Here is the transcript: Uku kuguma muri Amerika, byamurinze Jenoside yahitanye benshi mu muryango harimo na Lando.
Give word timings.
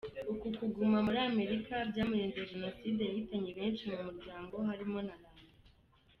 Uku 0.31 0.47
kuguma 0.57 0.97
muri 1.05 1.19
Amerika, 1.29 1.73
byamurinze 1.89 2.47
Jenoside 2.51 3.01
yahitanye 3.05 3.49
benshi 3.59 3.83
mu 3.93 3.99
muryango 4.07 4.55
harimo 4.69 4.97
na 5.07 5.15
Lando. 5.21 5.43